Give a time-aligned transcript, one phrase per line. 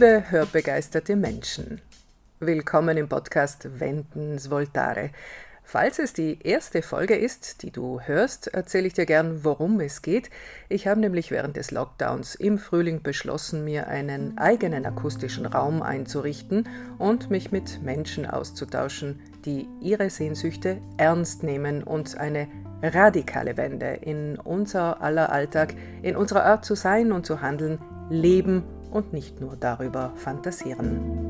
[0.00, 1.80] Liebe hörbegeisterte Menschen,
[2.38, 5.10] willkommen im Podcast Ventens Voltare.
[5.64, 10.00] Falls es die erste Folge ist, die du hörst, erzähle ich dir gern, worum es
[10.00, 10.30] geht.
[10.68, 16.68] Ich habe nämlich während des Lockdowns im Frühling beschlossen, mir einen eigenen akustischen Raum einzurichten
[16.98, 22.46] und mich mit Menschen auszutauschen, die ihre Sehnsüchte ernst nehmen und eine
[22.84, 28.62] radikale Wende in unser aller Alltag, in unserer Art zu sein und zu handeln, leben
[28.90, 31.28] und nicht nur darüber fantasieren.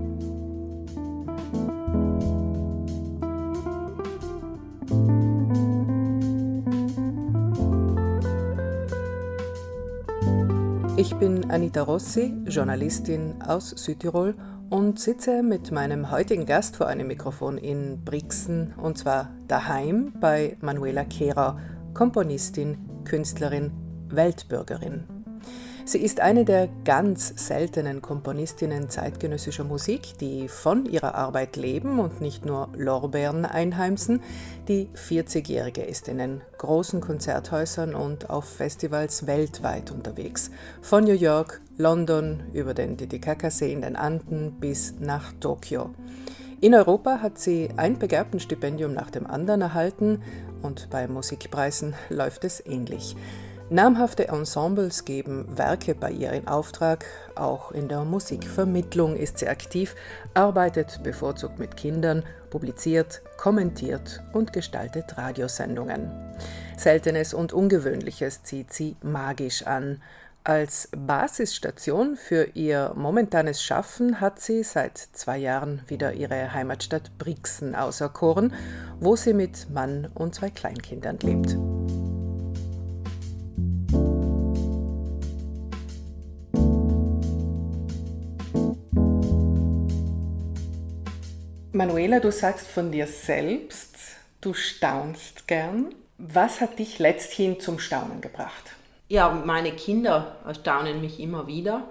[10.99, 14.35] Ich bin Anita Rossi, Journalistin aus Südtirol
[14.69, 20.57] und sitze mit meinem heutigen Gast vor einem Mikrofon in Brixen und zwar daheim bei
[20.61, 21.59] Manuela Kehrer,
[21.95, 23.71] Komponistin, Künstlerin,
[24.09, 25.18] Weltbürgerin.
[25.89, 32.21] Sie ist eine der ganz seltenen Komponistinnen zeitgenössischer Musik, die von ihrer Arbeit leben und
[32.21, 34.21] nicht nur Lorbeeren einheimsen.
[34.69, 40.51] Die 40-Jährige ist in den großen Konzerthäusern und auf Festivals weltweit unterwegs.
[40.83, 45.89] Von New York, London über den Titicacasee in den Anden bis nach Tokio.
[46.61, 50.21] In Europa hat sie ein Begabtenstipendium nach dem anderen erhalten
[50.61, 53.17] und bei Musikpreisen läuft es ähnlich.
[53.71, 59.95] Namhafte Ensembles geben Werke bei ihr in Auftrag, auch in der Musikvermittlung ist sie aktiv,
[60.33, 66.11] arbeitet bevorzugt mit Kindern, publiziert, kommentiert und gestaltet Radiosendungen.
[66.79, 70.01] Seltenes und Ungewöhnliches zieht sie magisch an.
[70.45, 77.75] Als Basisstation für ihr momentanes Schaffen hat sie seit zwei Jahren wieder ihre Heimatstadt Brixen
[77.75, 78.55] auserkoren,
[78.99, 82.08] wo sie mit Mann und zwei Kleinkindern lebt.
[91.79, 93.95] Manuela, du sagst von dir selbst,
[94.41, 95.95] du staunst gern.
[96.19, 98.73] Was hat dich letzthin zum Staunen gebracht?
[99.07, 101.85] Ja, meine Kinder erstaunen mich immer wieder,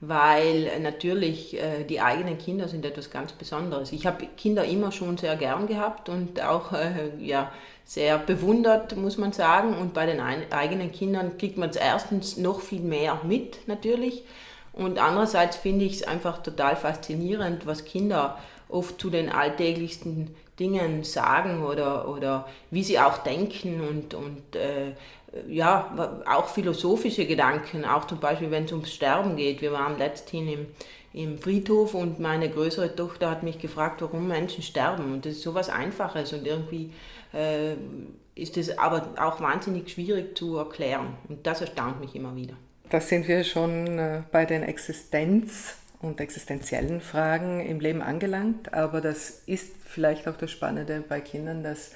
[0.00, 3.92] weil natürlich äh, die eigenen Kinder sind etwas ganz Besonderes.
[3.92, 7.52] Ich habe Kinder immer schon sehr gern gehabt und auch äh, ja,
[7.84, 9.76] sehr bewundert, muss man sagen.
[9.76, 14.24] Und bei den eigenen Kindern kriegt man es erstens noch viel mehr mit, natürlich.
[14.72, 18.38] Und andererseits finde ich es einfach total faszinierend, was Kinder
[18.68, 24.92] oft zu den alltäglichsten Dingen sagen oder, oder wie sie auch denken und, und äh,
[25.48, 29.62] ja, auch philosophische Gedanken, auch zum Beispiel, wenn es ums Sterben geht.
[29.62, 30.66] Wir waren letzthin im,
[31.12, 35.12] im Friedhof und meine größere Tochter hat mich gefragt, warum Menschen sterben.
[35.12, 36.92] Und das ist so was Einfaches und irgendwie
[37.32, 37.74] äh,
[38.36, 41.16] ist es aber auch wahnsinnig schwierig zu erklären.
[41.28, 42.54] Und das erstaunt mich immer wieder.
[42.90, 49.00] Da sind wir schon äh, bei den Existenz- und existenziellen Fragen im Leben angelangt, aber
[49.00, 51.92] das ist vielleicht auch das Spannende bei Kindern, dass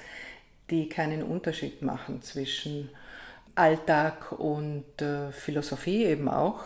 [0.69, 2.89] die keinen Unterschied machen zwischen
[3.55, 6.63] Alltag und äh, Philosophie eben auch.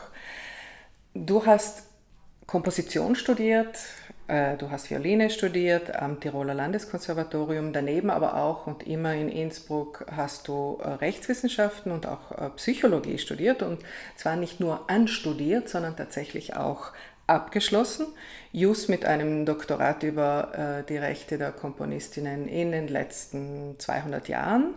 [1.14, 1.84] Du hast
[2.46, 3.78] Komposition studiert,
[4.28, 10.06] äh, du hast Violine studiert am Tiroler Landeskonservatorium, daneben aber auch und immer in Innsbruck
[10.16, 13.62] hast du äh, Rechtswissenschaften und auch äh, Psychologie studiert.
[13.62, 13.82] Und
[14.16, 16.92] zwar nicht nur anstudiert, sondern tatsächlich auch
[17.28, 18.08] abgeschlossen.
[18.52, 24.76] Jus mit einem Doktorat über äh, die Rechte der Komponistinnen in den letzten 200 Jahren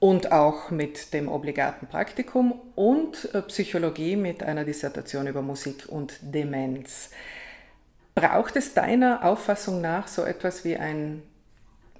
[0.00, 6.18] und auch mit dem obligaten Praktikum und äh, Psychologie mit einer Dissertation über Musik und
[6.20, 7.10] Demenz.
[8.14, 11.22] Braucht es deiner Auffassung nach so etwas wie ein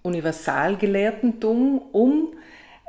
[0.02, 2.34] Universalgelehrtentum, um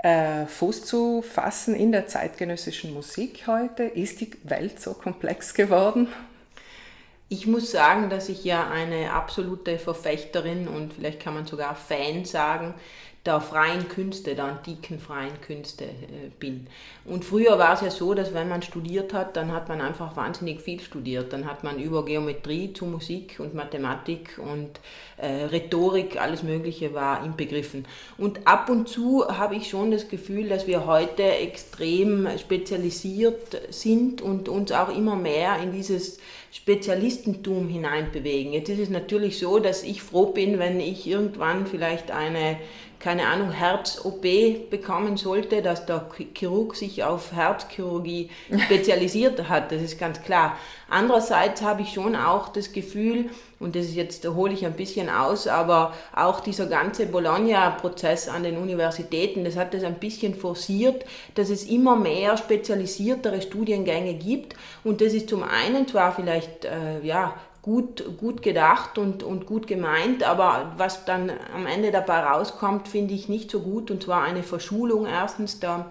[0.04, 3.84] äh, Fuß zu fassen in der zeitgenössischen Musik heute?
[3.84, 6.10] Ist die Welt so komplex geworden?
[7.28, 12.24] Ich muss sagen, dass ich ja eine absolute Verfechterin und vielleicht kann man sogar Fan
[12.26, 12.76] sagen,
[13.26, 16.68] der freien Künste, der antiken freien Künste äh, bin.
[17.06, 20.16] Und früher war es ja so, dass wenn man studiert hat, dann hat man einfach
[20.16, 21.34] wahnsinnig viel studiert.
[21.34, 24.80] Dann hat man über Geometrie zu Musik und Mathematik und
[25.18, 27.88] äh, Rhetorik, alles Mögliche war inbegriffen.
[28.18, 34.22] Und ab und zu habe ich schon das Gefühl, dass wir heute extrem spezialisiert sind
[34.22, 36.20] und uns auch immer mehr in dieses
[36.52, 38.54] Spezialistentum hineinbewegen.
[38.54, 42.58] Jetzt ist es natürlich so, dass ich froh bin, wenn ich irgendwann vielleicht eine
[43.00, 46.06] keine Ahnung, Herz-OP bekommen sollte, dass der
[46.36, 48.30] Chirurg sich auf Herzchirurgie
[48.66, 50.58] spezialisiert hat, das ist ganz klar.
[50.90, 54.74] Andererseits habe ich schon auch das Gefühl, und das ist jetzt, da hole ich ein
[54.74, 60.36] bisschen aus, aber auch dieser ganze Bologna-Prozess an den Universitäten, das hat das ein bisschen
[60.36, 61.06] forciert,
[61.36, 64.56] dass es immer mehr spezialisiertere Studiengänge gibt.
[64.84, 67.34] Und das ist zum einen zwar vielleicht, äh, ja,
[67.66, 73.16] gut, gut gedacht und, und gut gemeint, aber was dann am Ende dabei rauskommt, finde
[73.16, 73.90] ich nicht so gut.
[73.90, 75.88] Und zwar eine Verschulung erstens der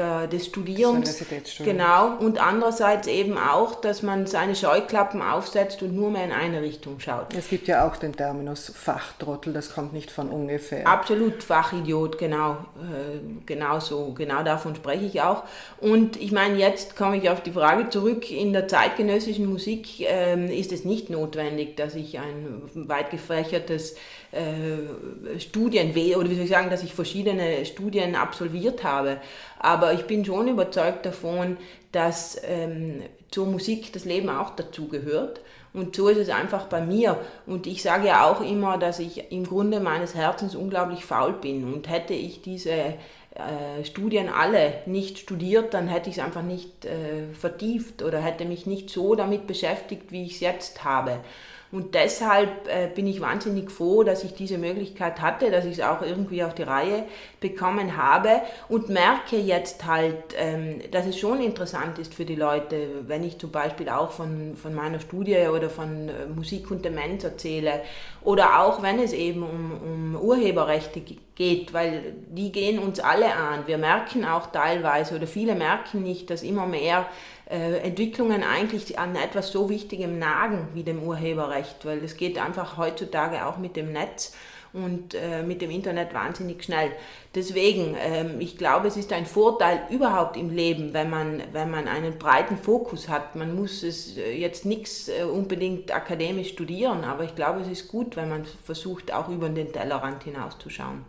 [0.00, 1.22] der, des Studierens.
[1.58, 2.16] Genau.
[2.18, 6.98] Und andererseits eben auch, dass man seine Scheuklappen aufsetzt und nur mehr in eine Richtung
[6.98, 7.34] schaut.
[7.36, 10.86] Es gibt ja auch den Terminus Fachtrottel, das kommt nicht von ungefähr.
[10.86, 12.52] Absolut, Fachidiot, genau.
[12.76, 15.44] Äh, genau so, genau davon spreche ich auch.
[15.80, 18.30] Und ich meine, jetzt komme ich auf die Frage zurück.
[18.30, 23.96] In der zeitgenössischen Musik äh, ist es nicht notwendig, dass ich ein weit gefächertes
[24.32, 29.18] äh, Studien, oder wie soll ich sagen, dass ich verschiedene Studien absolviert habe.
[29.58, 31.56] Aber ich bin schon überzeugt davon,
[31.92, 35.40] dass ähm, zur Musik das Leben auch dazugehört.
[35.72, 37.18] Und so ist es einfach bei mir.
[37.46, 41.72] Und ich sage ja auch immer, dass ich im Grunde meines Herzens unglaublich faul bin.
[41.72, 46.84] Und hätte ich diese äh, Studien alle nicht studiert, dann hätte ich es einfach nicht
[46.84, 51.20] äh, vertieft oder hätte mich nicht so damit beschäftigt, wie ich es jetzt habe.
[51.72, 55.80] Und deshalb äh, bin ich wahnsinnig froh, dass ich diese Möglichkeit hatte, dass ich es
[55.80, 57.04] auch irgendwie auf die Reihe
[57.38, 62.88] bekommen habe und merke jetzt halt, ähm, dass es schon interessant ist für die Leute,
[63.06, 67.22] wenn ich zum Beispiel auch von, von meiner Studie oder von äh, Musik und Demenz
[67.22, 67.82] erzähle
[68.22, 71.00] oder auch wenn es eben um, um Urheberrechte
[71.36, 73.66] geht, weil die gehen uns alle an.
[73.66, 77.06] Wir merken auch teilweise oder viele merken nicht, dass immer mehr
[77.50, 82.76] äh, Entwicklungen eigentlich an etwas so Wichtigem nagen wie dem Urheberrecht, weil es geht einfach
[82.76, 84.32] heutzutage auch mit dem Netz
[84.72, 86.92] und äh, mit dem Internet wahnsinnig schnell.
[87.34, 91.88] Deswegen, ähm, ich glaube, es ist ein Vorteil überhaupt im Leben, wenn man, wenn man
[91.88, 93.34] einen breiten Fokus hat.
[93.34, 97.88] Man muss es äh, jetzt nichts äh, unbedingt akademisch studieren, aber ich glaube, es ist
[97.88, 101.04] gut, wenn man versucht, auch über den Tellerrand hinauszuschauen.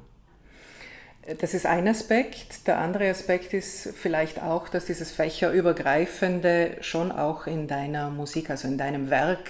[1.39, 2.65] Das ist ein Aspekt.
[2.65, 8.67] Der andere Aspekt ist vielleicht auch, dass dieses Fächerübergreifende schon auch in deiner Musik, also
[8.67, 9.47] in deinem Werk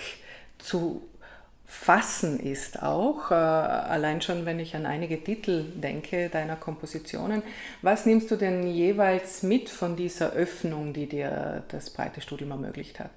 [0.61, 1.01] zu
[1.65, 3.31] fassen ist auch.
[3.31, 7.43] Äh, allein schon, wenn ich an einige Titel denke deiner Kompositionen.
[7.81, 12.99] Was nimmst du denn jeweils mit von dieser Öffnung, die dir das breite Studium ermöglicht
[12.99, 13.11] hat?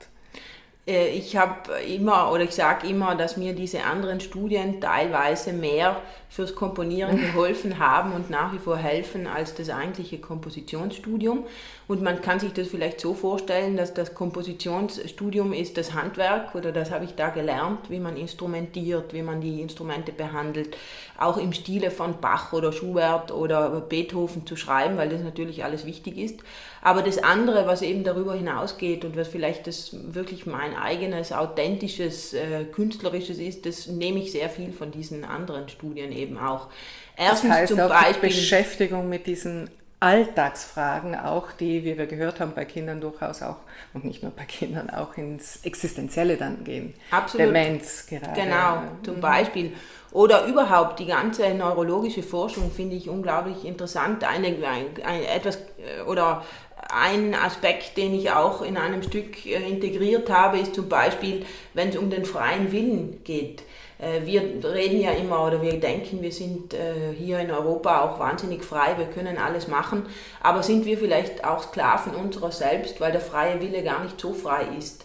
[0.87, 6.01] Äh, ich habe immer oder ich sage immer, dass mir diese anderen Studien teilweise mehr
[6.29, 11.45] fürs Komponieren geholfen haben und nach wie vor helfen als das eigentliche Kompositionsstudium.
[11.87, 16.73] Und man kann sich das vielleicht so vorstellen, dass das Kompositionsstudium ist das Handwerk oder
[16.73, 20.79] das habe ich da gelernt, wie man instrumentiert, wie man die Instrumente behandelt,
[21.19, 25.85] auch im Stile von Bach oder Schubert oder Beethoven zu schreiben, weil das natürlich alles
[25.85, 26.41] wichtig ist.
[26.81, 32.33] Aber das andere, was eben darüber hinausgeht und was vielleicht das wirklich mein eigenes, authentisches,
[32.33, 36.69] äh, künstlerisches ist, das nehme ich sehr viel von diesen anderen Studien eben auch.
[37.17, 39.71] Erstens das heißt zum auch Beispiel, die Beschäftigung mit diesen
[40.05, 43.57] Alltagsfragen auch, die, wie wir gehört haben, bei Kindern durchaus auch,
[43.95, 46.93] und nicht nur bei Kindern, auch ins Existenzielle dann gehen.
[47.11, 47.47] Absolut.
[47.47, 48.39] Demenz gerade.
[48.39, 49.21] Genau, zum mhm.
[49.23, 49.73] Beispiel.
[50.13, 54.25] Oder überhaupt die ganze neurologische Forschung finde ich unglaublich interessant.
[54.25, 56.45] Eine, ein, ein, etwas äh, oder
[56.91, 61.89] ein Aspekt, den ich auch in einem Stück äh, integriert habe, ist zum Beispiel, wenn
[61.89, 63.63] es um den freien Willen geht.
[64.05, 68.19] Äh, wir reden ja immer oder wir denken, wir sind äh, hier in Europa auch
[68.19, 70.05] wahnsinnig frei, wir können alles machen,
[70.43, 74.35] aber sind wir vielleicht auch Sklaven unserer selbst, weil der freie Wille gar nicht so
[74.35, 75.05] frei ist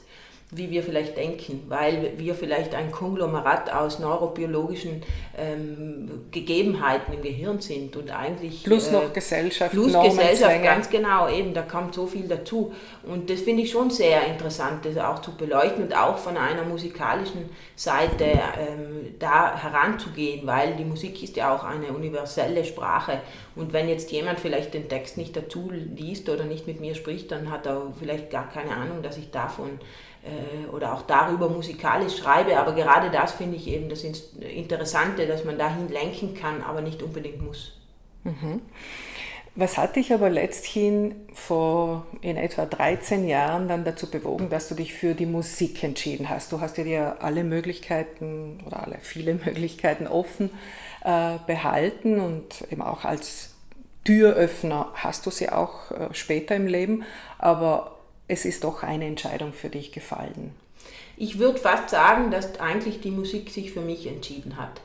[0.51, 5.03] wie wir vielleicht denken, weil wir vielleicht ein Konglomerat aus neurobiologischen
[5.37, 8.63] ähm, Gegebenheiten im Gehirn sind und eigentlich...
[8.63, 12.73] Plus noch äh, Gesellschaft, Plus Gesellschaft, ganz genau, eben, da kommt so viel dazu.
[13.03, 16.63] Und das finde ich schon sehr interessant, das auch zu beleuchten und auch von einer
[16.63, 23.21] musikalischen Seite ähm, da heranzugehen, weil die Musik ist ja auch eine universelle Sprache
[23.59, 27.29] und wenn jetzt jemand vielleicht den Text nicht dazu liest oder nicht mit mir spricht,
[27.31, 29.79] dann hat er vielleicht gar keine Ahnung, dass ich davon
[30.73, 32.57] oder auch darüber musikalisch schreibe.
[32.57, 37.01] Aber gerade das finde ich eben das Interessante, dass man dahin lenken kann, aber nicht
[37.01, 37.73] unbedingt muss.
[38.23, 38.61] Mhm.
[39.55, 44.75] Was hat dich aber letzthin vor in etwa 13 Jahren dann dazu bewogen, dass du
[44.75, 46.51] dich für die Musik entschieden hast?
[46.51, 50.51] Du hast ja dir alle Möglichkeiten oder alle viele Möglichkeiten offen
[51.03, 53.55] äh, behalten und eben auch als
[54.05, 57.03] Türöffner hast du sie auch äh, später im Leben,
[57.37, 57.98] aber
[58.29, 60.55] es ist doch eine Entscheidung für dich gefallen.
[61.17, 64.79] Ich würde fast sagen, dass eigentlich die Musik sich für mich entschieden hat.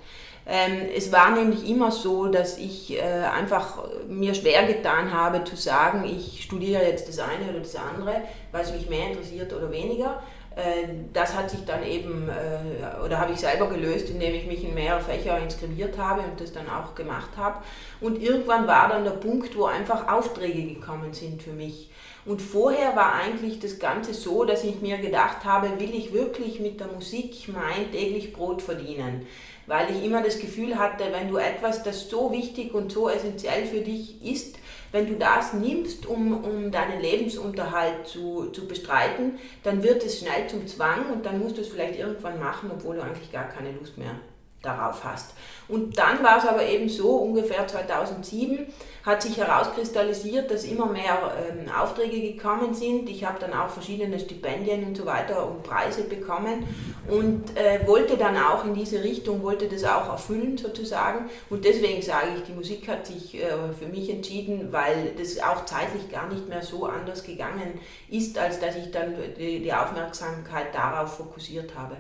[0.47, 5.57] Ähm, es war nämlich immer so, dass ich äh, einfach mir schwer getan habe zu
[5.57, 9.71] sagen, ich studiere jetzt das eine oder das andere, weil es mich mehr interessiert oder
[9.71, 10.23] weniger.
[10.57, 14.65] Äh, das hat sich dann eben, äh, oder habe ich selber gelöst, indem ich mich
[14.65, 17.63] in mehrere Fächer inskribiert habe und das dann auch gemacht habe.
[18.01, 21.91] Und irgendwann war dann der Punkt, wo einfach Aufträge gekommen sind für mich.
[22.27, 26.59] Und vorher war eigentlich das Ganze so, dass ich mir gedacht habe, will ich wirklich
[26.61, 29.27] mit der Musik mein täglich Brot verdienen?
[29.67, 33.65] weil ich immer das Gefühl hatte, wenn du etwas, das so wichtig und so essentiell
[33.67, 34.57] für dich ist,
[34.95, 40.47] wenn du das nimmst, um, um deinen Lebensunterhalt zu, zu bestreiten, dann wird es schnell
[40.49, 43.73] zum Zwang und dann musst du es vielleicht irgendwann machen, obwohl du eigentlich gar keine
[43.73, 44.15] Lust mehr
[44.65, 45.35] darauf hast.
[45.67, 48.67] Und dann war es aber eben so, ungefähr 2007
[49.05, 53.09] hat sich herauskristallisiert, dass immer mehr ähm, Aufträge gekommen sind.
[53.09, 56.67] Ich habe dann auch verschiedene Stipendien und so weiter und Preise bekommen
[57.09, 61.29] und äh, wollte dann auch in diese Richtung, wollte das auch erfüllen sozusagen.
[61.51, 65.67] Und deswegen sage ich, die Musik hat sich äh, für mich entschieden, weil das auch
[65.67, 70.75] zeitlich gar nicht mehr so anders gegangen ist, als dass ich dann die, die Aufmerksamkeit
[70.75, 71.97] darauf fokussiert habe.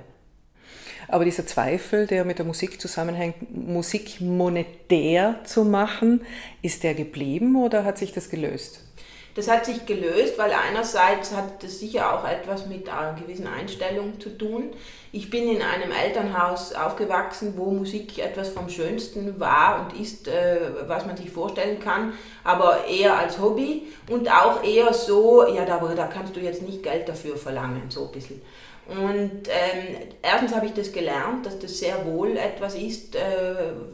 [1.08, 6.24] Aber dieser Zweifel, der mit der Musik zusammenhängt, Musik monetär zu machen,
[6.62, 8.80] ist der geblieben oder hat sich das gelöst?
[9.34, 14.20] Das hat sich gelöst, weil einerseits hat das sicher auch etwas mit einer gewissen Einstellung
[14.20, 14.70] zu tun.
[15.10, 20.58] Ich bin in einem Elternhaus aufgewachsen, wo Musik etwas vom Schönsten war und ist, äh,
[20.86, 22.12] was man sich vorstellen kann,
[22.44, 26.84] aber eher als Hobby und auch eher so, ja, da, da kannst du jetzt nicht
[26.84, 28.40] Geld dafür verlangen, so ein bisschen.
[28.86, 33.20] Und ähm, erstens habe ich das gelernt, dass das sehr wohl etwas ist, äh,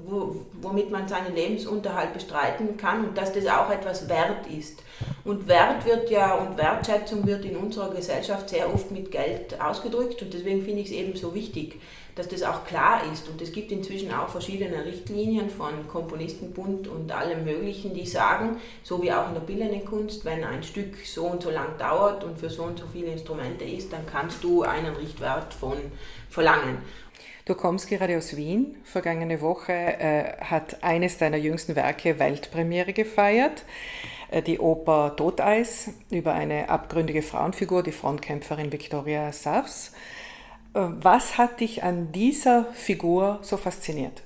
[0.04, 4.82] wo, womit man seinen Lebensunterhalt bestreiten kann und dass das auch etwas wert ist.
[5.24, 10.22] Und Wert wird ja und Wertschätzung wird in unserer Gesellschaft sehr oft mit Geld ausgedrückt
[10.22, 11.80] und deswegen finde ich es eben so wichtig,
[12.14, 13.28] dass das auch klar ist.
[13.28, 19.02] Und es gibt inzwischen auch verschiedene Richtlinien von Komponistenbund und allem Möglichen, die sagen, so
[19.02, 22.38] wie auch in der bildenden Kunst, wenn ein Stück so und so lang dauert und
[22.38, 25.76] für so und so viele Instrumente ist, dann kannst du einen Richtwert von
[26.28, 26.78] verlangen.
[27.46, 28.76] Du kommst gerade aus Wien.
[28.84, 33.64] Vergangene Woche äh, hat eines deiner jüngsten Werke Weltpremiere gefeiert.
[34.30, 39.92] Äh, die Oper Toteis über eine abgründige Frauenfigur, die Frontkämpferin Victoria Savs.
[40.74, 44.22] Äh, was hat dich an dieser Figur so fasziniert?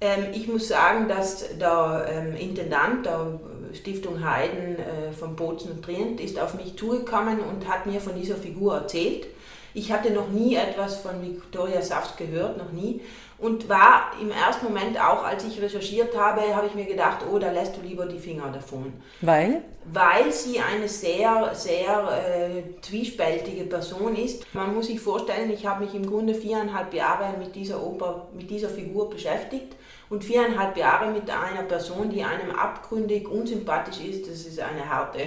[0.00, 3.38] Ähm, ich muss sagen, dass der ähm, Intendant der
[3.74, 8.14] Stiftung Heiden äh, von Bozen und Trient ist auf mich zugekommen und hat mir von
[8.18, 9.26] dieser Figur erzählt.
[9.74, 13.00] Ich hatte noch nie etwas von Victoria Saft gehört, noch nie.
[13.40, 17.38] Und war im ersten Moment auch, als ich recherchiert habe, habe ich mir gedacht, oh,
[17.38, 18.92] da lässt du lieber die Finger davon.
[19.22, 19.62] Weil?
[19.90, 24.44] Weil sie eine sehr, sehr äh, zwiespältige Person ist.
[24.54, 28.50] Man muss sich vorstellen, ich habe mich im Grunde viereinhalb Jahre mit dieser Oper, mit
[28.50, 29.74] dieser Figur beschäftigt
[30.10, 35.20] und viereinhalb Jahre mit einer Person, die einem abgründig unsympathisch ist, das ist eine harte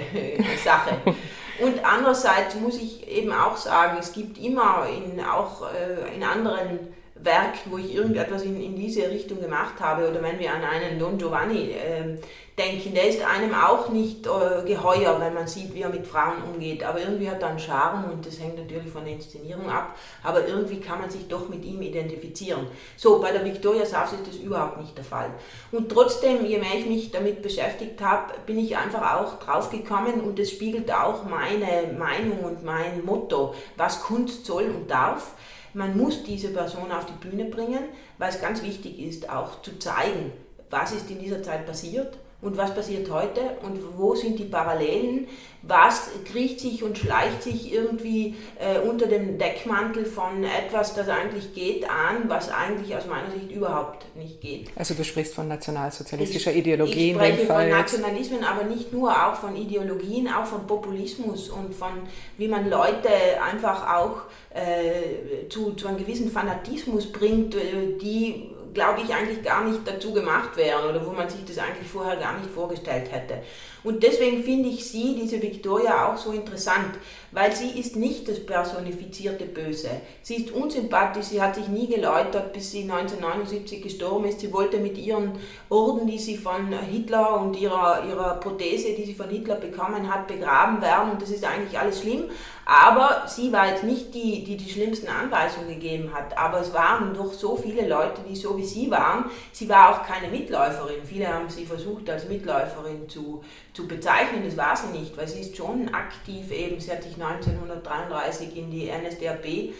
[0.63, 0.97] Sache.
[1.61, 6.79] Und andererseits muss ich eben auch sagen, es gibt immer in, auch äh, in anderen
[7.23, 10.99] Werk, wo ich irgendetwas in, in diese Richtung gemacht habe, oder wenn wir an einen
[10.99, 12.17] Don Giovanni äh,
[12.57, 16.43] denken, der ist einem auch nicht äh, geheuer, wenn man sieht, wie er mit Frauen
[16.43, 19.95] umgeht, aber irgendwie hat er einen Charme und das hängt natürlich von der Inszenierung ab,
[20.21, 22.67] aber irgendwie kann man sich doch mit ihm identifizieren.
[22.95, 25.31] So, bei der Victoria Safs ist das überhaupt nicht der Fall.
[25.71, 30.21] Und trotzdem, je mehr ich mich damit beschäftigt habe, bin ich einfach auch drauf gekommen
[30.21, 35.33] und es spiegelt auch meine Meinung und mein Motto, was Kunst soll und darf.
[35.73, 37.83] Man muss diese Person auf die Bühne bringen,
[38.17, 40.31] weil es ganz wichtig ist, auch zu zeigen,
[40.69, 43.41] was ist in dieser Zeit passiert und was passiert heute?
[43.63, 45.27] Und wo sind die Parallelen,
[45.65, 51.53] was kriecht sich und schleicht sich irgendwie äh, unter dem Deckmantel von etwas, das eigentlich
[51.53, 54.71] geht, an, was eigentlich aus meiner Sicht überhaupt nicht geht.
[54.75, 59.35] Also du sprichst von nationalsozialistischer ich, Ideologie ich spreche von Nationalismen, aber nicht nur, auch
[59.35, 61.91] von Ideologien, auch von Populismus und von
[62.37, 63.09] wie man Leute
[63.41, 64.23] einfach auch
[64.53, 70.13] äh, zu, zu einem gewissen Fanatismus bringt, äh, die glaube ich, eigentlich gar nicht dazu
[70.13, 73.41] gemacht wären oder wo man sich das eigentlich vorher gar nicht vorgestellt hätte.
[73.83, 76.95] Und deswegen finde ich sie, diese Victoria, auch so interessant,
[77.33, 79.89] weil sie ist nicht das personifizierte Böse.
[80.21, 84.39] Sie ist unsympathisch, sie hat sich nie geläutert, bis sie 1979 gestorben ist.
[84.39, 85.33] Sie wollte mit ihren
[85.69, 90.27] Orden, die sie von Hitler und ihrer, ihrer Prothese, die sie von Hitler bekommen hat,
[90.27, 91.11] begraben werden.
[91.11, 92.29] Und das ist eigentlich alles schlimm.
[92.65, 96.37] Aber sie war jetzt nicht die, die die schlimmsten Anweisungen gegeben hat.
[96.37, 99.25] Aber es waren doch so viele Leute, die so wie sie waren.
[99.51, 101.03] Sie war auch keine Mitläuferin.
[101.03, 104.43] Viele haben sie versucht als Mitläuferin zu, zu bezeichnen.
[104.45, 106.79] Das war sie nicht, weil sie ist schon aktiv eben.
[106.79, 109.71] Sie hat sich 1933 in die NSDAP äh,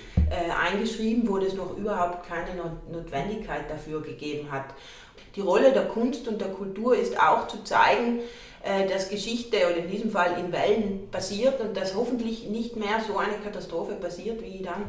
[0.52, 4.66] eingeschrieben, wo es noch überhaupt keine Notwendigkeit dafür gegeben hat.
[5.36, 8.20] Die Rolle der Kunst und der Kultur ist auch zu zeigen,
[8.64, 13.02] äh, dass Geschichte oder in diesem Fall in Wellen passiert und dass hoffentlich nicht mehr
[13.06, 14.84] so eine Katastrophe passiert wie dann.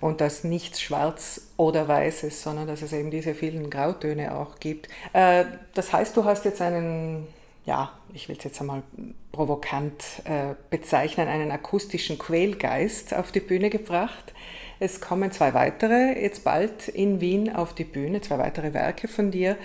[0.00, 4.58] Und dass nichts schwarz oder weiß ist, sondern dass es eben diese vielen Grautöne auch
[4.58, 4.88] gibt.
[5.12, 5.44] Äh,
[5.74, 7.28] das heißt, du hast jetzt einen,
[7.64, 8.82] ja, ich will es jetzt einmal
[9.30, 14.34] provokant äh, bezeichnen, einen akustischen Quälgeist auf die Bühne gebracht.
[14.80, 19.30] Es kommen zwei weitere jetzt bald in Wien auf die Bühne, zwei weitere Werke von
[19.30, 19.56] dir,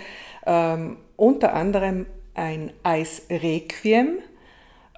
[0.46, 4.18] ähm, unter anderem ein Eisrequiem.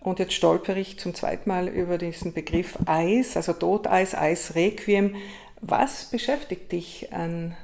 [0.03, 5.17] Und jetzt stolper ich zum zweiten Mal über diesen Begriff Eis, also Toteis, Eisrequiem.
[5.61, 7.57] Was beschäftigt dich an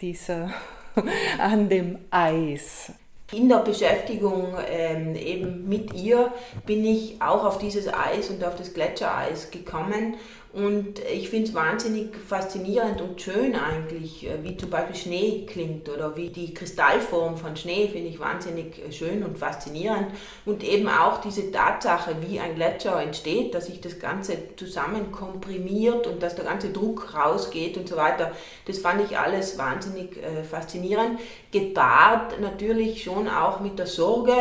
[0.00, 0.50] dieser,
[1.38, 2.92] an dem Eis?
[3.34, 6.32] In der Beschäftigung ähm, eben mit ihr
[6.66, 10.16] bin ich auch auf dieses Eis und auf das Gletschereis gekommen
[10.54, 15.88] und ich finde es wahnsinnig faszinierend und schön eigentlich, äh, wie zum Beispiel Schnee klingt
[15.88, 20.12] oder wie die Kristallform von Schnee finde ich wahnsinnig äh, schön und faszinierend.
[20.46, 26.06] Und eben auch diese Tatsache, wie ein Gletscher entsteht, dass sich das Ganze zusammen komprimiert
[26.06, 28.30] und dass der ganze Druck rausgeht und so weiter.
[28.68, 31.18] Das fand ich alles wahnsinnig äh, faszinierend.
[31.50, 34.32] Gepaart natürlich schon auch mit der Sorge,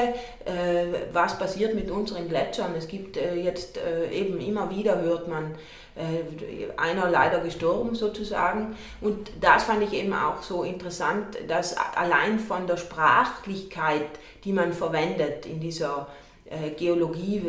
[0.46, 2.76] äh, was passiert mit unseren Gletschern.
[2.78, 5.56] Es gibt äh, jetzt äh, eben immer wieder, hört man,
[6.78, 8.76] einer leider gestorben sozusagen.
[9.00, 14.08] Und das fand ich eben auch so interessant, dass allein von der Sprachlichkeit,
[14.44, 16.08] die man verwendet in dieser
[16.46, 17.40] äh, Geologie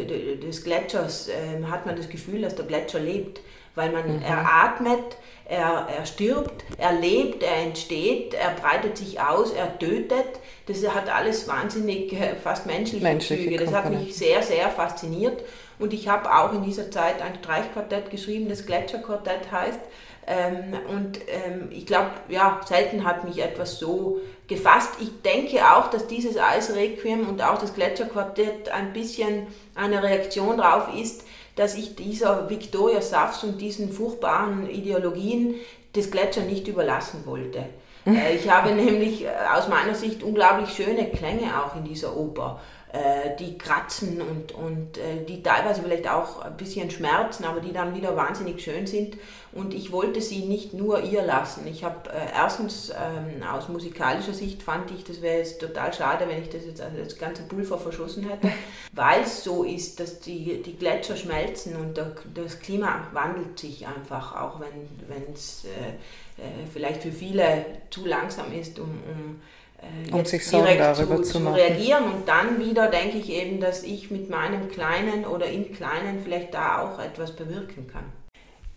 [0.43, 3.41] des Gletschers, ähm, hat man das Gefühl, dass der Gletscher lebt,
[3.75, 4.23] weil man mhm.
[4.23, 10.41] er atmet, er, er stirbt, er lebt, er entsteht, er breitet sich aus, er tötet.
[10.67, 13.65] Das hat alles wahnsinnig äh, fast menschliche, menschliche Züge.
[13.65, 15.43] Das hat mich sehr, sehr fasziniert.
[15.79, 19.81] Und ich habe auch in dieser Zeit ein Streichquartett geschrieben, das Gletscherquartett heißt.
[20.27, 24.95] Ähm, und ähm, ich glaube, ja, selten hat mich etwas so gefasst.
[25.01, 30.95] Ich denke auch, dass dieses Eisrequiem und auch das Gletscherquartett ein bisschen eine Reaktion darauf
[30.95, 31.25] ist,
[31.57, 35.57] dass ich dieser Victoria Safs und diesen furchtbaren Ideologien
[35.95, 37.65] des Gletscher nicht überlassen wollte.
[38.07, 42.61] Äh, ich habe nämlich äh, aus meiner Sicht unglaublich schöne Klänge auch in dieser Oper.
[42.95, 47.73] Äh, die kratzen und, und äh, die teilweise vielleicht auch ein bisschen schmerzen, aber die
[47.73, 49.17] dann wieder wahnsinnig schön sind.
[49.51, 51.67] Und ich wollte sie nicht nur ihr lassen.
[51.67, 56.29] Ich habe äh, erstens ähm, aus musikalischer Sicht fand ich, das wäre jetzt total schade,
[56.29, 58.53] wenn ich das jetzt also das ganze Pulver verschossen hätte,
[58.93, 63.89] weil es so ist, dass die, die Gletscher schmelzen und der, das Klima wandelt sich
[63.89, 66.39] einfach, auch wenn es äh,
[66.73, 69.41] vielleicht für viele zu langsam ist, um, um
[69.79, 71.57] äh, um sich Sorgen darüber zu, zu, machen.
[71.57, 72.05] reagieren.
[72.05, 76.55] Und dann wieder denke ich eben, dass ich mit meinem Kleinen oder im Kleinen vielleicht
[76.55, 78.05] da auch etwas bewirken kann.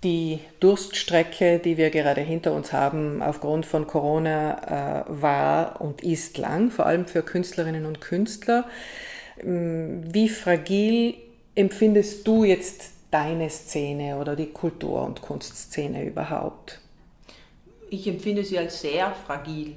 [0.04, 6.38] Die Durststrecke, die wir gerade hinter uns haben, aufgrund von Corona, äh, war und ist
[6.38, 8.66] lang, vor allem für Künstlerinnen und Künstler.
[9.44, 11.16] Ähm, wie fragil
[11.56, 16.80] empfindest du jetzt deine Szene oder die Kultur- und Kunstszene überhaupt?
[17.90, 19.76] Ich empfinde sie als sehr fragil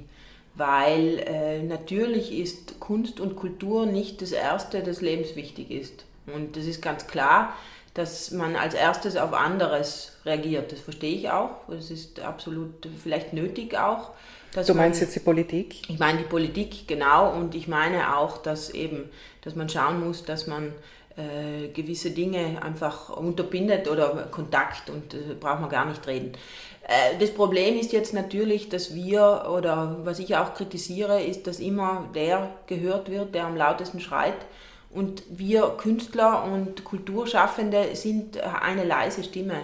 [0.55, 6.05] weil äh, natürlich ist Kunst und Kultur nicht das Erste, das lebenswichtig ist.
[6.27, 7.53] Und das ist ganz klar,
[7.93, 10.71] dass man als erstes auf anderes reagiert.
[10.71, 11.51] Das verstehe ich auch.
[11.67, 14.11] Das ist absolut vielleicht nötig auch.
[14.53, 15.89] du meinst man, jetzt die Politik?
[15.89, 17.31] Ich meine die Politik, genau.
[17.33, 19.09] Und ich meine auch, dass eben,
[19.41, 20.73] dass man schauen muss, dass man
[21.17, 26.33] äh, gewisse Dinge einfach unterbindet oder Kontakt und äh, braucht man gar nicht reden.
[26.83, 31.59] Äh, das Problem ist jetzt natürlich, dass wir, oder was ich auch kritisiere, ist, dass
[31.59, 34.37] immer der gehört wird, der am lautesten schreit.
[34.89, 39.55] Und wir Künstler und Kulturschaffende sind eine leise Stimme.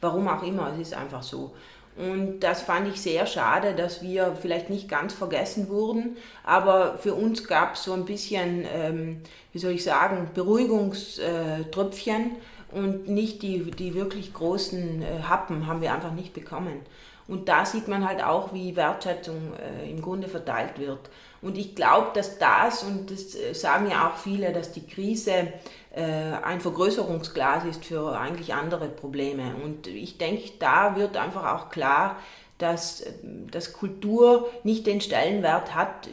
[0.00, 1.52] Warum auch immer, es ist einfach so.
[1.96, 7.14] Und das fand ich sehr schade, dass wir vielleicht nicht ganz vergessen wurden, aber für
[7.14, 9.20] uns gab es so ein bisschen, ähm,
[9.52, 12.32] wie soll ich sagen, Beruhigungströpfchen
[12.74, 16.80] und nicht die, die wirklich großen äh, Happen haben wir einfach nicht bekommen.
[17.26, 21.10] Und da sieht man halt auch, wie Wertschätzung äh, im Grunde verteilt wird.
[21.40, 25.52] Und ich glaube, dass das, und das äh, sagen ja auch viele, dass die Krise
[25.94, 26.02] äh,
[26.42, 29.54] ein Vergrößerungsglas ist für eigentlich andere Probleme.
[29.62, 32.16] Und ich denke, da wird einfach auch klar,
[32.58, 33.12] dass, äh,
[33.50, 36.08] dass Kultur nicht den Stellenwert hat,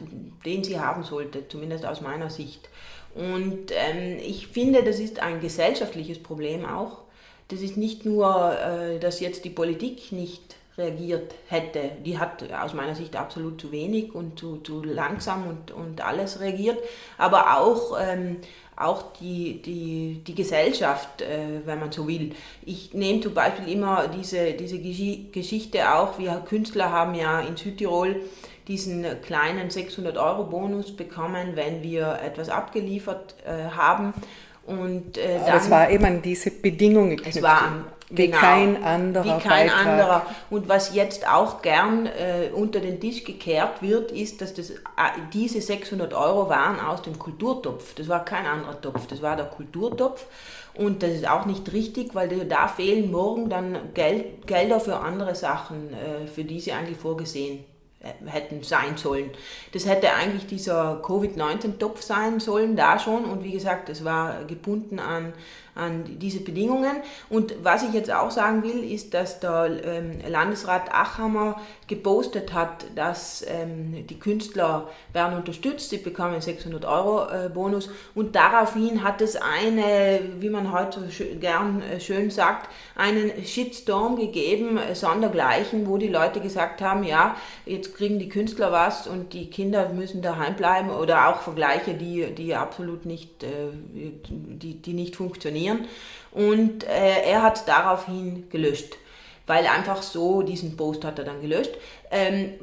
[0.46, 2.70] den sie haben sollte, zumindest aus meiner Sicht.
[3.16, 7.00] Und ähm, ich finde, das ist ein gesellschaftliches Problem auch.
[7.50, 11.92] Das ist nicht nur, äh, dass jetzt die Politik nicht reagiert hätte.
[12.06, 16.40] Die hat aus meiner Sicht absolut zu wenig und zu, zu langsam und, und alles
[16.40, 16.78] reagiert.
[17.18, 18.38] Aber auch, ähm,
[18.78, 22.32] auch die, die, die Gesellschaft, äh, wenn man so will.
[22.66, 28.22] Ich nehme zum Beispiel immer diese, diese Geschichte auch, wir Künstler haben ja in Südtirol
[28.68, 34.14] diesen kleinen 600-Euro-Bonus bekommen, wenn wir etwas abgeliefert äh, haben.
[34.66, 37.22] Und, äh, dann, es war eben diese Bedingungen.
[37.26, 39.26] Es war wie genau, kein anderer.
[39.26, 39.86] Wie kein Beitrag.
[39.86, 40.26] anderer.
[40.50, 44.76] Und was jetzt auch gern äh, unter den Tisch gekehrt wird, ist, dass das, äh,
[45.34, 47.96] diese 600 Euro waren aus dem Kulturtopf.
[47.96, 50.26] Das war kein anderer Topf, das war der Kulturtopf.
[50.74, 55.36] Und das ist auch nicht richtig, weil da fehlen morgen dann Geld, Gelder für andere
[55.36, 57.66] Sachen, äh, für die sie eigentlich vorgesehen
[58.26, 59.30] hätten sein sollen.
[59.74, 63.26] Das hätte eigentlich dieser Covid-19-Topf sein sollen, da schon.
[63.26, 65.34] Und wie gesagt, es war gebunden an
[65.76, 66.98] an diese Bedingungen.
[67.30, 72.86] Und was ich jetzt auch sagen will, ist, dass der ähm, Landesrat Achammer gepostet hat,
[72.96, 77.90] dass ähm, die Künstler werden unterstützt, sie bekommen 600 Euro äh, Bonus.
[78.16, 84.18] Und daraufhin hat es eine, wie man heute so gern äh, schön sagt, einen Shitstorm
[84.18, 89.34] gegeben, äh, sondergleichen, wo die Leute gesagt haben, ja, jetzt kriegen die Künstler was und
[89.34, 95.16] die Kinder müssen daheim bleiben oder auch Vergleiche, die, die absolut nicht, die, die nicht
[95.16, 95.88] funktionieren funktionieren.
[96.32, 98.96] Und äh, er hat daraufhin gelöscht,
[99.48, 101.72] weil einfach so diesen Post hat er dann gelöscht.
[102.10, 102.54] Ähm,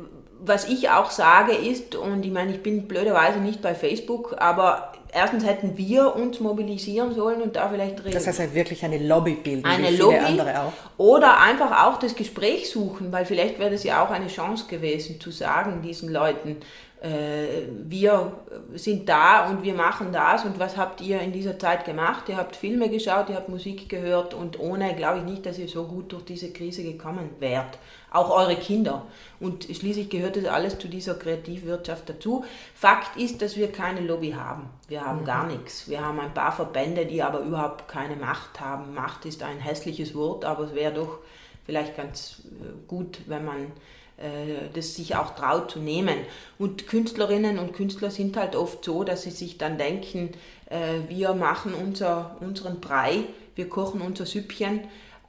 [0.41, 4.93] was ich auch sage ist, und ich meine, ich bin blöderweise nicht bei Facebook, aber
[5.13, 8.13] erstens hätten wir uns mobilisieren sollen und da vielleicht reden.
[8.13, 10.73] Das heißt halt wirklich eine Lobby bilden, eine Lobby andere auch.
[10.97, 15.21] Oder einfach auch das Gespräch suchen, weil vielleicht wäre das ja auch eine Chance gewesen,
[15.21, 16.59] zu sagen diesen Leuten,
[17.01, 18.33] wir
[18.75, 22.29] sind da und wir machen das und was habt ihr in dieser Zeit gemacht?
[22.29, 25.69] Ihr habt Filme geschaut, ihr habt Musik gehört und ohne glaube ich nicht, dass ihr
[25.69, 27.79] so gut durch diese Krise gekommen wärt.
[28.11, 29.07] Auch eure Kinder.
[29.39, 32.45] Und schließlich gehört das alles zu dieser Kreativwirtschaft dazu.
[32.75, 34.69] Fakt ist, dass wir keine Lobby haben.
[34.89, 35.27] Wir haben mhm.
[35.27, 35.89] gar nichts.
[35.89, 38.95] Wir haben ein paar Verbände, die aber überhaupt keine Macht haben.
[38.95, 41.19] Macht ist ein hässliches Wort, aber es wäre doch
[41.65, 43.71] vielleicht ganz äh, gut, wenn man äh,
[44.75, 46.17] das sich auch traut zu nehmen.
[46.59, 50.31] Und Künstlerinnen und Künstler sind halt oft so, dass sie sich dann denken,
[50.71, 54.81] äh, wir machen unser, unseren Brei, wir kochen unser Süppchen.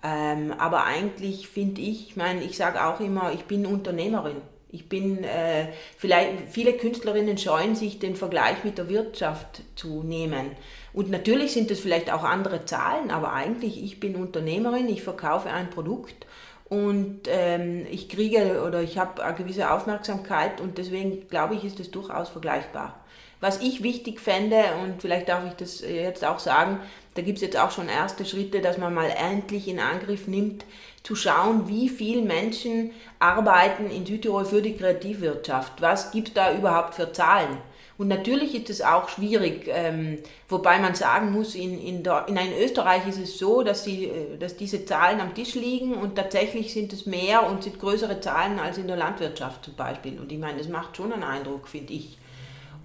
[0.03, 4.37] Ähm, aber eigentlich finde ich, ich meine, ich sage auch immer, ich bin Unternehmerin.
[4.71, 10.51] Ich bin, äh, vielleicht, viele Künstlerinnen scheuen sich, den Vergleich mit der Wirtschaft zu nehmen.
[10.93, 15.49] Und natürlich sind es vielleicht auch andere Zahlen, aber eigentlich, ich bin Unternehmerin, ich verkaufe
[15.49, 16.27] ein Produkt
[16.69, 21.79] und ähm, ich kriege oder ich habe eine gewisse Aufmerksamkeit und deswegen glaube ich, ist
[21.79, 22.99] es durchaus vergleichbar.
[23.41, 26.79] Was ich wichtig fände, und vielleicht darf ich das jetzt auch sagen,
[27.15, 30.65] da gibt es jetzt auch schon erste Schritte, dass man mal endlich in Angriff nimmt,
[31.03, 35.81] zu schauen, wie viele Menschen arbeiten in Südtirol für die Kreativwirtschaft.
[35.81, 37.57] Was gibt da überhaupt für Zahlen?
[37.99, 42.37] Und natürlich ist es auch schwierig, ähm, wobei man sagen muss, in, in, der, in
[42.57, 46.71] Österreich ist es so, dass, sie, äh, dass diese Zahlen am Tisch liegen und tatsächlich
[46.71, 50.17] sind es mehr und sind größere Zahlen als in der Landwirtschaft zum Beispiel.
[50.17, 52.17] Und ich meine, das macht schon einen Eindruck, finde ich.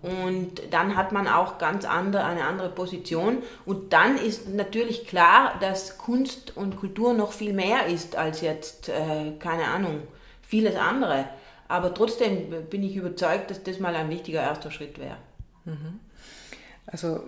[0.03, 3.45] Und dann hat man auch ganz andere, eine andere Position.
[3.65, 8.89] Und dann ist natürlich klar, dass Kunst und Kultur noch viel mehr ist als jetzt,
[8.89, 10.03] äh, keine Ahnung,
[10.43, 11.27] vieles andere.
[11.69, 15.17] Aber trotzdem bin ich überzeugt, dass das mal ein wichtiger erster Schritt wäre.
[15.65, 16.01] Mhm.
[16.87, 17.21] Also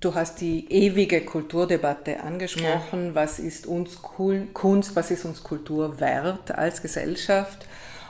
[0.00, 3.08] du hast die ewige Kulturdebatte angesprochen.
[3.08, 3.14] Ja.
[3.14, 7.66] Was ist uns Kunst, was ist uns Kultur wert als Gesellschaft?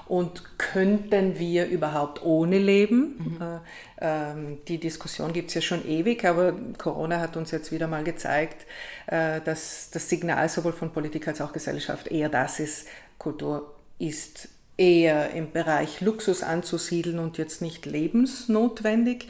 [0.06, 3.38] Und könnten wir überhaupt ohne leben?
[3.38, 3.42] Mhm.
[3.42, 3.58] Äh,
[4.02, 8.04] ähm, die Diskussion gibt es ja schon ewig, aber Corona hat uns jetzt wieder mal
[8.04, 8.66] gezeigt,
[9.06, 14.50] äh, dass das Signal sowohl von Politik als auch Gesellschaft eher das ist, Kultur ist
[14.76, 19.28] eher im Bereich Luxus anzusiedeln und jetzt nicht lebensnotwendig.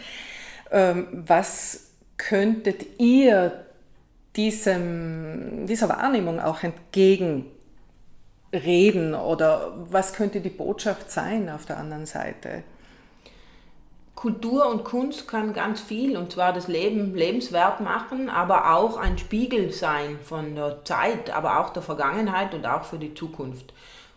[0.70, 3.64] Ähm, was könntet ihr
[4.36, 12.64] diesem, dieser Wahrnehmung auch entgegenreden oder was könnte die Botschaft sein auf der anderen Seite?
[14.14, 19.18] Kultur und Kunst kann ganz viel und zwar das Leben lebenswert machen, aber auch ein
[19.18, 23.74] Spiegel sein von der Zeit, aber auch der Vergangenheit und auch für die Zukunft.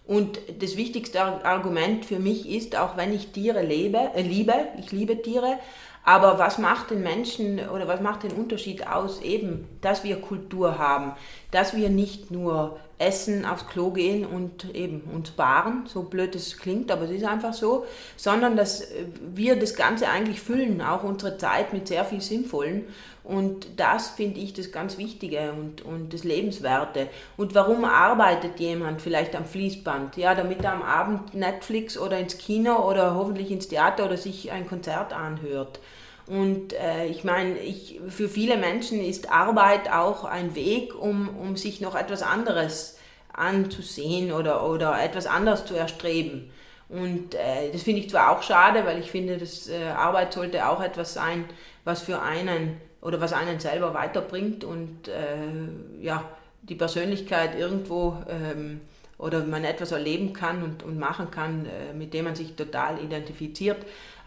[0.07, 4.91] Und das wichtigste Argument für mich ist, auch wenn ich Tiere lebe, äh, liebe, ich
[4.91, 5.59] liebe Tiere,
[6.07, 9.21] Aber was macht den Menschen oder was macht den Unterschied aus?
[9.21, 11.11] Eben, dass wir Kultur haben,
[11.51, 16.57] dass wir nicht nur essen, aufs Klo gehen und eben uns baren, so blöd es
[16.57, 18.87] klingt, aber es ist einfach so, sondern dass
[19.21, 22.85] wir das Ganze eigentlich füllen, auch unsere Zeit mit sehr viel Sinnvollen.
[23.23, 27.09] Und das finde ich das ganz Wichtige und, und das Lebenswerte.
[27.35, 30.15] Und warum arbeitet jemand vielleicht am Fließband?
[30.15, 34.51] Ja, damit er am Abend Netflix oder ins Kino oder hoffentlich ins Theater oder sich
[34.51, 35.79] ein Konzert anhört.
[36.27, 41.55] Und äh, ich meine, ich, für viele Menschen ist Arbeit auch ein Weg, um, um
[41.55, 42.97] sich noch etwas anderes
[43.31, 46.51] anzusehen oder, oder etwas anderes zu erstreben.
[46.89, 50.67] Und äh, das finde ich zwar auch schade, weil ich finde, dass äh, Arbeit sollte
[50.67, 51.45] auch etwas sein,
[51.83, 56.23] was für einen oder was einen selber weiterbringt und äh, ja,
[56.61, 58.81] die Persönlichkeit irgendwo ähm,
[59.17, 62.99] oder man etwas erleben kann und, und machen kann, äh, mit dem man sich total
[62.99, 63.77] identifiziert.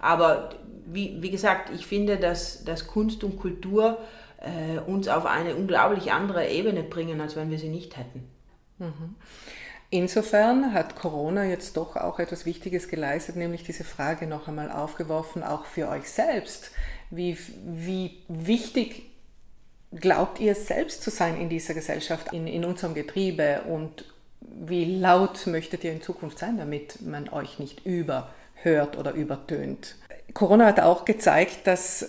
[0.00, 0.50] Aber
[0.86, 3.98] wie, wie gesagt, ich finde, dass, dass Kunst und Kultur
[4.38, 8.28] äh, uns auf eine unglaublich andere Ebene bringen, als wenn wir sie nicht hätten.
[8.78, 9.14] Mhm.
[9.90, 15.42] Insofern hat Corona jetzt doch auch etwas Wichtiges geleistet, nämlich diese Frage noch einmal aufgeworfen,
[15.42, 16.70] auch für euch selbst.
[17.10, 19.10] Wie, wie wichtig
[19.92, 24.04] glaubt ihr selbst zu sein in dieser Gesellschaft, in, in unserem Getriebe und
[24.40, 27.84] wie laut möchtet ihr in Zukunft sein, damit man euch nicht
[28.62, 29.96] überhört oder übertönt?
[30.34, 32.08] Corona hat auch gezeigt, dass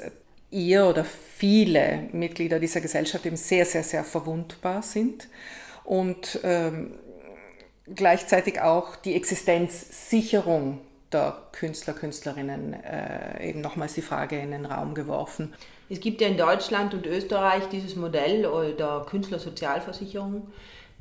[0.51, 5.27] ihr oder viele Mitglieder dieser Gesellschaft eben sehr, sehr, sehr verwundbar sind
[5.83, 6.99] und ähm,
[7.95, 14.93] gleichzeitig auch die Existenzsicherung der Künstler, Künstlerinnen äh, eben nochmals die Frage in den Raum
[14.93, 15.53] geworfen.
[15.89, 18.43] Es gibt ja in Deutschland und Österreich dieses Modell
[18.77, 20.47] der Künstlersozialversicherung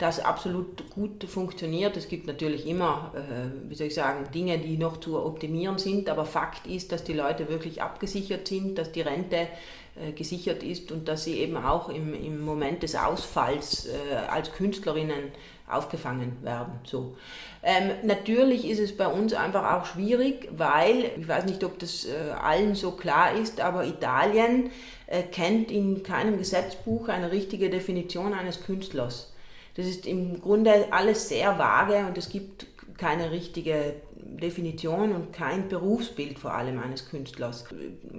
[0.01, 1.97] das absolut gut funktioniert.
[1.97, 6.09] Es gibt natürlich immer, äh, wie soll ich sagen, Dinge, die noch zu optimieren sind,
[6.09, 9.49] aber Fakt ist, dass die Leute wirklich abgesichert sind, dass die Rente
[9.97, 14.53] äh, gesichert ist und dass sie eben auch im, im Moment des Ausfalls äh, als
[14.53, 15.33] Künstlerinnen
[15.69, 16.73] aufgefangen werden.
[16.85, 17.17] So.
[17.63, 22.07] Ähm, natürlich ist es bei uns einfach auch schwierig, weil, ich weiß nicht, ob das
[22.07, 24.71] äh, allen so klar ist, aber Italien
[25.07, 29.30] äh, kennt in keinem Gesetzbuch eine richtige Definition eines Künstlers.
[29.75, 32.67] Das ist im Grunde alles sehr vage und es gibt
[32.99, 37.65] keine richtige Definition und kein Berufsbild vor allem eines Künstlers.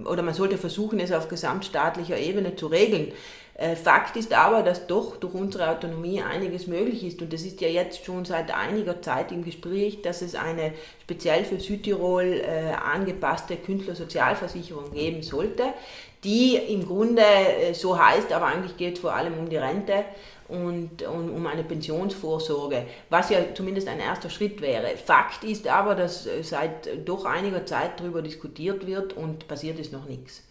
[0.04, 3.12] Oder man sollte versuchen, es auf gesamtstaatlicher Ebene zu regeln.
[3.54, 7.60] Äh, Fakt ist aber, dass doch durch unsere Autonomie einiges möglich ist und das ist
[7.60, 12.72] ja jetzt schon seit einiger Zeit im Gespräch, dass es eine speziell für Südtirol äh,
[12.72, 15.64] angepasste Künstlersozialversicherung geben sollte,
[16.24, 20.06] die im Grunde äh, so heißt, aber eigentlich geht es vor allem um die Rente
[20.48, 24.96] und, und, um eine Pensionsvorsorge, was ja zumindest ein erster Schritt wäre.
[24.96, 30.06] Fakt ist aber, dass seit doch einiger Zeit darüber diskutiert wird und passiert ist noch
[30.06, 30.42] nichts.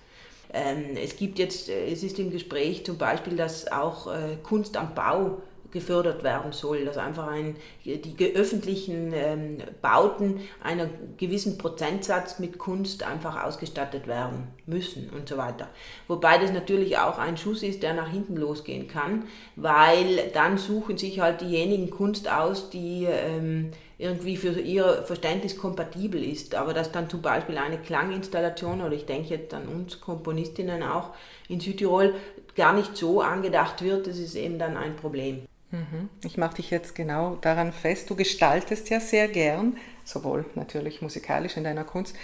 [0.53, 4.77] Ähm, es gibt jetzt, äh, es ist im Gespräch zum Beispiel, dass auch äh, Kunst
[4.77, 12.39] am Bau gefördert werden soll, dass einfach ein, die öffentlichen ähm, Bauten einer gewissen Prozentsatz
[12.39, 15.69] mit Kunst einfach ausgestattet werden müssen und so weiter.
[16.07, 19.23] Wobei das natürlich auch ein Schuss ist, der nach hinten losgehen kann,
[19.55, 26.23] weil dann suchen sich halt diejenigen Kunst aus, die ähm, irgendwie für ihr Verständnis kompatibel
[26.23, 26.55] ist.
[26.55, 31.11] Aber dass dann zum Beispiel eine Klanginstallation, oder ich denke jetzt an uns Komponistinnen auch
[31.47, 32.15] in Südtirol,
[32.55, 35.43] gar nicht so angedacht wird, das ist eben dann ein Problem.
[35.69, 36.09] Mhm.
[36.25, 41.55] Ich mache dich jetzt genau daran fest, du gestaltest ja sehr gern, sowohl natürlich musikalisch
[41.55, 42.15] in deiner Kunst,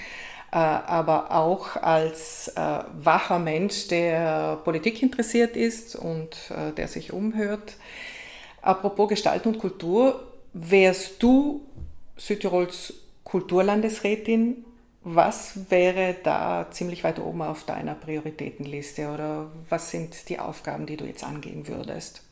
[0.52, 7.14] äh, aber auch als äh, wacher Mensch, der Politik interessiert ist und äh, der sich
[7.14, 7.76] umhört.
[8.62, 10.24] Apropos Gestalten und Kultur,
[10.58, 11.62] wärst du
[12.18, 12.94] Südtirols
[13.24, 14.66] Kulturlandesrätin,
[15.04, 20.98] was wäre da ziemlich weit oben auf deiner Prioritätenliste oder was sind die Aufgaben, die
[20.98, 22.24] du jetzt angehen würdest?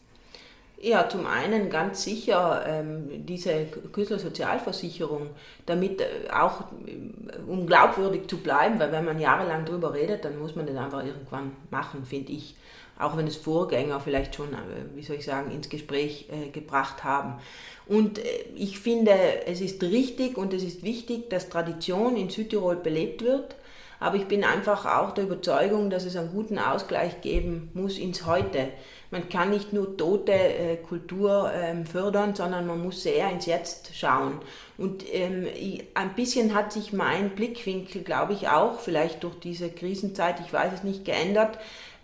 [0.82, 5.30] Ja, zum einen ganz sicher ähm, diese Künstlersozialversicherung,
[5.66, 10.38] damit äh, auch, äh, um glaubwürdig zu bleiben, weil wenn man jahrelang darüber redet, dann
[10.38, 12.56] muss man das einfach irgendwann machen, finde ich.
[12.98, 17.04] Auch wenn es Vorgänger vielleicht schon, äh, wie soll ich sagen, ins Gespräch äh, gebracht
[17.04, 17.40] haben.
[17.88, 18.24] Und äh,
[18.56, 19.12] ich finde,
[19.46, 23.56] es ist richtig und es ist wichtig, dass Tradition in Südtirol belebt wird.
[24.00, 28.26] Aber ich bin einfach auch der Überzeugung, dass es einen guten Ausgleich geben muss ins
[28.26, 28.70] Heute
[29.16, 34.40] man kann nicht nur tote Kultur ähm, fördern, sondern man muss sehr ins Jetzt schauen.
[34.78, 35.48] Und ähm,
[35.94, 40.74] ein bisschen hat sich mein Blickwinkel, glaube ich, auch vielleicht durch diese Krisenzeit, ich weiß
[40.74, 41.58] es nicht, geändert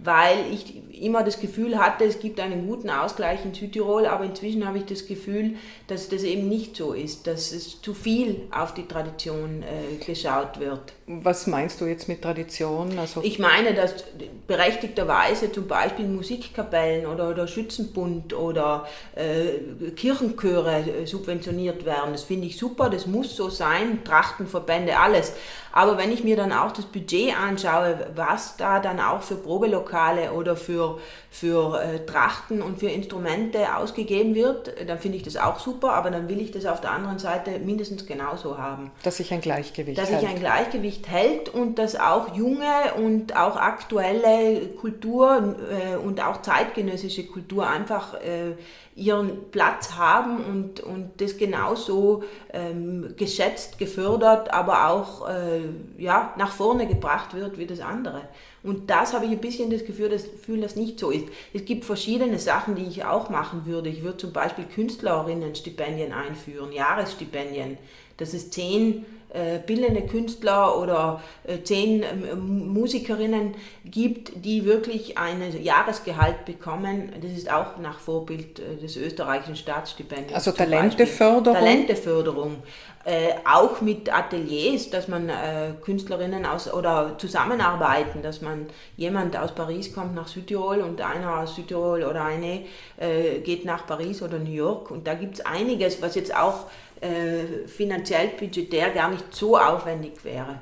[0.04, 4.68] weil ich immer das Gefühl hatte, es gibt einen guten Ausgleich in Südtirol, aber inzwischen
[4.68, 5.56] habe ich das Gefühl,
[5.88, 10.60] dass das eben nicht so ist, dass es zu viel auf die Tradition äh, geschaut
[10.60, 10.94] wird.
[11.08, 12.98] Was meinst du jetzt mit Tradition?
[12.98, 14.04] Also ich meine, dass
[14.48, 22.12] berechtigterweise zum Beispiel Musikkapellen oder, oder Schützenbund oder äh, Kirchenchöre äh, subventioniert werden.
[22.12, 25.34] Das finde ich super, das muss so sein, Trachtenverbände, alles.
[25.72, 30.34] Aber wenn ich mir dann auch das Budget anschaue, was da dann auch für Probelokale
[30.34, 35.60] oder für, für äh, Trachten und für Instrumente ausgegeben wird, dann finde ich das auch
[35.60, 38.92] super, aber dann will ich das auf der anderen Seite mindestens genauso haben.
[39.04, 40.22] Dass sich ein Gleichgewicht Dass hält.
[40.22, 46.42] sich ein Gleichgewicht hält und dass auch junge und auch aktuelle Kultur äh, und auch
[46.42, 48.56] zeitgenössische Kultur einfach äh,
[48.96, 55.62] ihren Platz haben und, und das genauso ähm, geschätzt, gefördert, aber auch äh,
[55.98, 58.22] ja, nach vorne gebracht wird wie das andere.
[58.64, 61.26] Und das habe ich ein bisschen das Gefühl, das Gefühl, dass nicht so ist.
[61.54, 63.90] Es gibt verschiedene Sachen, die ich auch machen würde.
[63.90, 67.78] Ich würde zum Beispiel Künstlerinnenstipendien einführen, Jahresstipendien,
[68.18, 75.42] dass es zehn äh, bildende Künstler oder äh, zehn ähm, Musikerinnen gibt, die wirklich ein
[75.64, 77.14] Jahresgehalt bekommen.
[77.22, 80.34] Das ist auch nach Vorbild äh, des österreichischen Staatsstipendiums.
[80.34, 81.60] Also Talenteförderung?
[81.60, 82.58] Talenteförderung.
[83.04, 89.56] Äh, auch mit Ateliers, dass man äh, Künstlerinnen aus oder zusammenarbeiten, dass man jemand aus
[89.56, 92.66] Paris kommt nach Südtirol und einer aus Südtirol oder eine
[92.98, 96.66] äh, geht nach Paris oder New York und da gibt es einiges, was jetzt auch
[97.02, 100.60] äh, finanziell budgetär gar nicht so aufwendig wäre.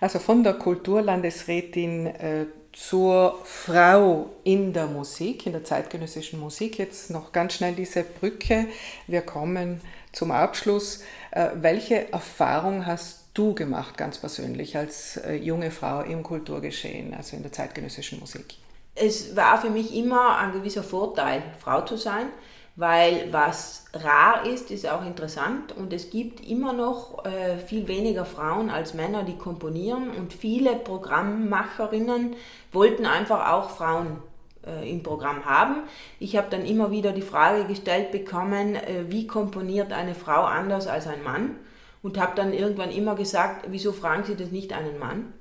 [0.00, 6.78] Also von der Kulturlandesrätin äh, zur Frau in der Musik, in der zeitgenössischen Musik.
[6.78, 8.66] Jetzt noch ganz schnell diese Brücke.
[9.06, 9.80] Wir kommen
[10.12, 11.02] zum Abschluss.
[11.32, 17.36] Äh, welche Erfahrung hast du gemacht, ganz persönlich, als äh, junge Frau im Kulturgeschehen, also
[17.36, 18.54] in der zeitgenössischen Musik?
[18.94, 22.26] Es war für mich immer ein gewisser Vorteil, Frau zu sein
[22.78, 28.24] weil was rar ist, ist auch interessant und es gibt immer noch äh, viel weniger
[28.24, 32.36] Frauen als Männer, die komponieren und viele Programmmacherinnen
[32.70, 34.18] wollten einfach auch Frauen
[34.64, 35.88] äh, im Programm haben.
[36.20, 40.86] Ich habe dann immer wieder die Frage gestellt bekommen, äh, wie komponiert eine Frau anders
[40.86, 41.56] als ein Mann
[42.04, 45.32] und habe dann irgendwann immer gesagt, wieso fragen Sie das nicht einen Mann?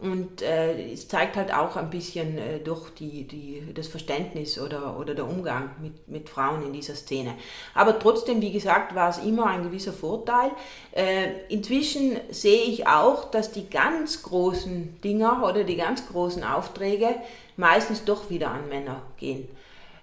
[0.00, 4.98] Und äh, es zeigt halt auch ein bisschen äh, durch die, die, das Verständnis oder,
[4.98, 7.34] oder der Umgang mit, mit Frauen in dieser Szene.
[7.74, 10.50] Aber trotzdem, wie gesagt, war es immer ein gewisser Vorteil.
[10.92, 17.14] Äh, inzwischen sehe ich auch, dass die ganz großen Dinger oder die ganz großen Aufträge
[17.56, 19.48] meistens doch wieder an Männer gehen.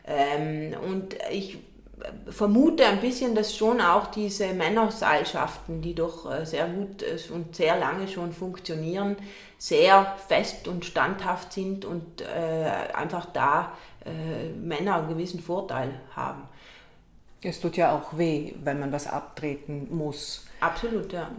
[0.07, 1.59] Ähm, und ich
[2.29, 7.55] vermute ein bisschen, dass schon auch diese Männerseilschaften, die doch äh, sehr gut äh, und
[7.55, 9.15] sehr lange schon funktionieren,
[9.57, 13.73] sehr fest und standhaft sind und äh, einfach da
[14.05, 16.43] äh, Männer einen gewissen Vorteil haben.
[17.43, 20.45] Es tut ja auch weh, wenn man was abtreten muss.
[20.59, 21.29] Absolut, ja.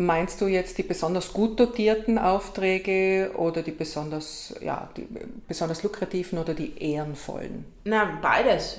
[0.00, 5.08] Meinst du jetzt die besonders gut dotierten Aufträge oder die besonders, ja, die
[5.48, 7.64] besonders lukrativen oder die ehrenvollen?
[7.82, 8.78] Na, beides.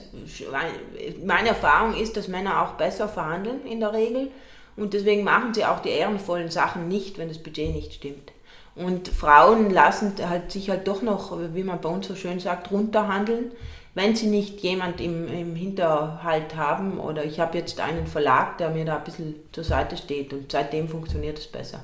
[1.26, 4.32] Meine Erfahrung ist, dass Männer auch besser verhandeln in der Regel
[4.78, 8.32] und deswegen machen sie auch die ehrenvollen Sachen nicht, wenn das Budget nicht stimmt.
[8.76, 12.72] Und Frauen lassen halt sich halt doch noch, wie man bei uns so schön sagt,
[12.72, 13.52] runterhandeln,
[13.96, 17.00] wenn sie nicht jemand im, im Hinterhalt haben.
[17.00, 20.52] Oder ich habe jetzt einen Verlag, der mir da ein bisschen zur Seite steht und
[20.52, 21.84] seitdem funktioniert es besser.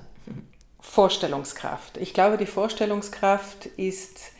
[0.80, 1.98] Vorstellungskraft.
[1.98, 4.32] Ich glaube, die Vorstellungskraft ist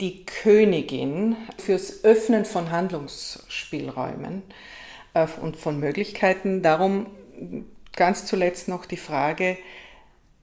[0.00, 4.42] die Königin fürs Öffnen von Handlungsspielräumen
[5.14, 6.62] äh, und von Möglichkeiten.
[6.62, 7.06] Darum
[7.96, 9.58] ganz zuletzt noch die Frage,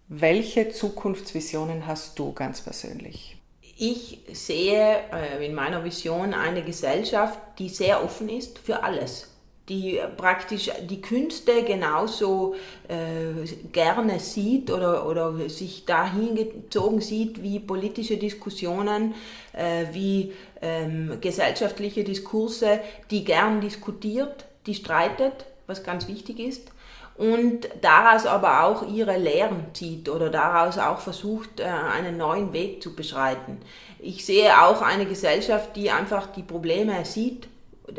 [0.08, 3.39] welche Zukunftsvisionen hast du ganz persönlich?
[3.82, 9.30] Ich sehe äh, in meiner Vision eine Gesellschaft, die sehr offen ist für alles,
[9.70, 12.56] die praktisch die Künste genauso
[12.90, 19.16] äh, gerne sieht oder, oder sich dahin gezogen sieht wie politische Diskussionen,
[19.54, 26.70] äh, wie ähm, gesellschaftliche Diskurse, die gern diskutiert, die streitet, was ganz wichtig ist
[27.20, 32.82] und daraus aber auch ihre Lehren zieht oder daraus auch versucht, äh, einen neuen Weg
[32.82, 33.58] zu beschreiten.
[34.00, 37.50] Ich sehe auch eine Gesellschaft, die einfach die Probleme sieht,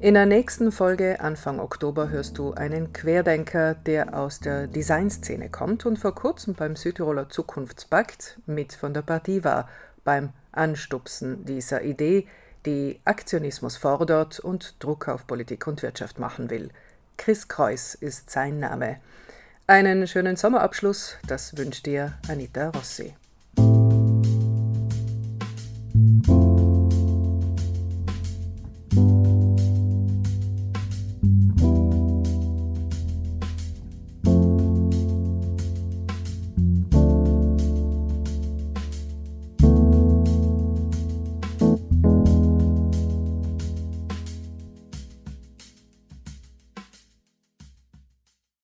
[0.00, 5.86] In der nächsten Folge Anfang Oktober hörst du einen Querdenker, der aus der Designszene kommt
[5.86, 9.68] und vor kurzem beim Südtiroler Zukunftspakt mit von der Partie war,
[10.02, 12.26] beim Anstupsen dieser Idee,
[12.66, 16.70] die Aktionismus fordert und Druck auf Politik und Wirtschaft machen will.
[17.16, 18.96] Chris Kreuz ist sein Name.
[19.66, 23.14] Einen schönen Sommerabschluss, das wünscht dir Anita Rossi.